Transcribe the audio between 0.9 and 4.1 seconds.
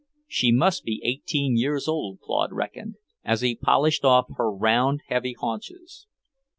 eighteen years old, Claude reckoned, as he polished